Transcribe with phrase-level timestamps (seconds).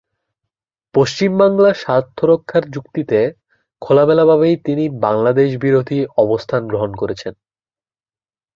[0.95, 3.19] পশ্চিম বাংলার স্বার্থ রক্ষার যুক্তিতে
[3.81, 7.33] খোলামেলাভাবেই তিনি বাংলাদেশবিরোধী অবস্থান গ্রহণ করেছেন।